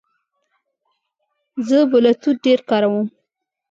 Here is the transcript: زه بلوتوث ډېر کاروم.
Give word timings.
زه 1.67 1.77
بلوتوث 1.91 2.35
ډېر 2.45 2.59
کاروم. 2.69 3.07